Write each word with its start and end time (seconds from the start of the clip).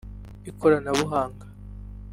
Ikoranabuhanga 0.49 1.45